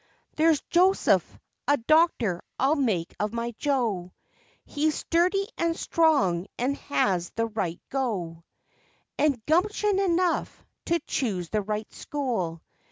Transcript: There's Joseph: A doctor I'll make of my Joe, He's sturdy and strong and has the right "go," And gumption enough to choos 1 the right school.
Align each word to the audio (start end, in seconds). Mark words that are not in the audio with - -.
There's 0.35 0.61
Joseph: 0.61 1.37
A 1.67 1.77
doctor 1.77 2.41
I'll 2.57 2.73
make 2.75 3.13
of 3.19 3.33
my 3.33 3.53
Joe, 3.59 4.13
He's 4.65 4.95
sturdy 4.95 5.47
and 5.59 5.77
strong 5.77 6.47
and 6.57 6.75
has 6.89 7.29
the 7.29 7.45
right 7.45 7.79
"go," 7.89 8.43
And 9.19 9.45
gumption 9.45 9.99
enough 9.99 10.65
to 10.85 10.99
choos 11.01 11.43
1 11.43 11.47
the 11.51 11.61
right 11.61 11.93
school. 11.93 12.63